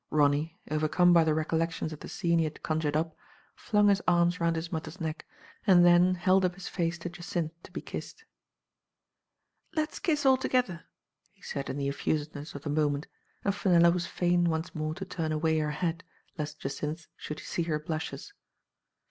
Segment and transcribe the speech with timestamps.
[0.09, 3.15] Ronny, over come by the recollections of the scene he had conjured up,
[3.55, 5.27] flung his arms round his mother's neck
[5.67, 9.75] and then held up his face to Jacynth to be Digitized by Google' tasma:* 297
[9.75, 9.75] kissed.
[9.75, 10.83] ''Let's kiss altogether,*'
[11.33, 13.05] he said in the effusiveness of the moment,
[13.45, 16.03] and Fenella was fain once more to turn away her head
[16.35, 18.33] lest Jacynth should see her blushes.